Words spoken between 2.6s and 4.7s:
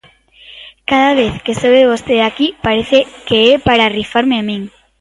parece que é para rifarme a min.